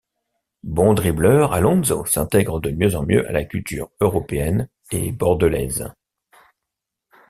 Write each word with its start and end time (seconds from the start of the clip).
Bon 0.63 0.95
dribbleur, 0.95 1.53
Alonso 1.53 2.05
s'intègre 2.07 2.59
de 2.59 2.71
mieux 2.71 2.95
en 2.95 3.05
mieux 3.05 3.29
à 3.29 3.31
la 3.31 3.43
culture 3.45 3.91
européenne 4.01 4.67
et 4.89 5.11
bordelaise. 5.11 5.93